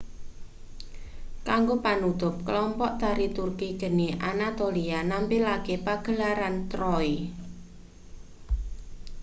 [1.47, 7.09] kanggo panutup kelompok tari turki geni anatolia nampilake pagelaran troy